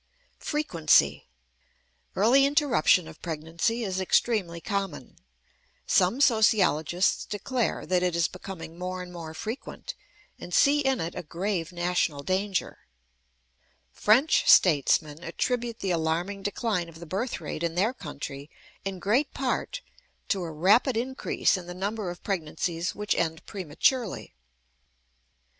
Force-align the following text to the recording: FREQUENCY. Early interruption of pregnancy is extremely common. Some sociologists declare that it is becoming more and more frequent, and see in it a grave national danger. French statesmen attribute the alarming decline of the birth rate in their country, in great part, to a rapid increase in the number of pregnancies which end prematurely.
FREQUENCY. 0.39 1.27
Early 2.15 2.43
interruption 2.43 3.07
of 3.07 3.21
pregnancy 3.21 3.83
is 3.83 4.01
extremely 4.01 4.59
common. 4.59 5.17
Some 5.85 6.21
sociologists 6.21 7.23
declare 7.23 7.85
that 7.85 8.01
it 8.01 8.15
is 8.15 8.27
becoming 8.27 8.79
more 8.79 9.03
and 9.03 9.13
more 9.13 9.35
frequent, 9.35 9.93
and 10.39 10.55
see 10.55 10.79
in 10.79 10.99
it 10.99 11.13
a 11.13 11.21
grave 11.21 11.71
national 11.71 12.23
danger. 12.23 12.79
French 13.91 14.49
statesmen 14.49 15.23
attribute 15.23 15.81
the 15.81 15.91
alarming 15.91 16.41
decline 16.41 16.89
of 16.89 16.99
the 16.99 17.05
birth 17.05 17.39
rate 17.39 17.61
in 17.61 17.75
their 17.75 17.93
country, 17.93 18.49
in 18.83 18.97
great 18.97 19.31
part, 19.35 19.81
to 20.29 20.41
a 20.41 20.49
rapid 20.49 20.97
increase 20.97 21.57
in 21.57 21.67
the 21.67 21.75
number 21.75 22.09
of 22.09 22.23
pregnancies 22.23 22.95
which 22.95 23.13
end 23.13 23.45
prematurely. 23.45 24.33